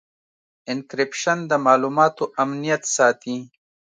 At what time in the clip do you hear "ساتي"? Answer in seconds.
2.95-3.37